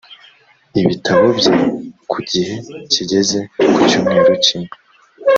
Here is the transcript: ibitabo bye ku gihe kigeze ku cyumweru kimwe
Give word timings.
ibitabo 0.81 1.25
bye 1.39 1.55
ku 2.11 2.17
gihe 2.29 2.55
kigeze 2.91 3.39
ku 3.73 3.79
cyumweru 3.89 4.31
kimwe 4.45 4.71